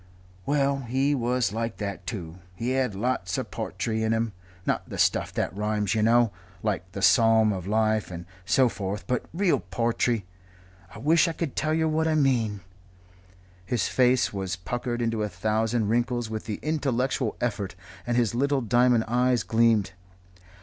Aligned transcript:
"Well, 0.47 0.79
he 0.79 1.13
was 1.13 1.53
like 1.53 1.77
that 1.77 2.07
too. 2.07 2.39
He 2.55 2.71
had 2.71 2.95
lots 2.95 3.37
of 3.37 3.51
po'try 3.51 4.01
in 4.01 4.13
him 4.13 4.33
not 4.65 4.89
the 4.89 4.97
stuff 4.97 5.31
that 5.33 5.55
rhymes, 5.55 5.93
yer 5.93 6.01
know, 6.01 6.31
like 6.63 6.91
'The 6.93 7.03
Psalm 7.03 7.53
of 7.53 7.67
Life' 7.67 8.09
and 8.09 8.25
so 8.43 8.67
forth, 8.67 9.05
but 9.05 9.25
real 9.31 9.59
po'try. 9.59 10.23
I 10.91 10.97
wish 10.97 11.27
I 11.27 11.33
could 11.33 11.55
tell 11.55 11.75
yer 11.75 11.87
what 11.87 12.07
I 12.07 12.15
mean" 12.15 12.61
His 13.67 13.87
face 13.89 14.33
was 14.33 14.55
puckered 14.55 15.03
into 15.03 15.21
a 15.21 15.29
thousand 15.29 15.87
wrinkles 15.87 16.31
with 16.31 16.45
the 16.45 16.59
intellectual 16.63 17.37
effort, 17.39 17.75
and 18.07 18.17
his 18.17 18.33
little 18.33 18.61
diamond 18.61 19.03
eyes 19.07 19.43
gleamed. 19.43 19.91